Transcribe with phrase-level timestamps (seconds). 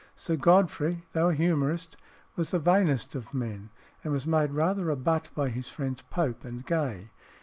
[0.15, 1.95] Sir Godfrey, though a humorist,
[2.35, 3.69] was the vainest of men,
[4.03, 7.11] and was made rather a butt by his friends Pope and Gay.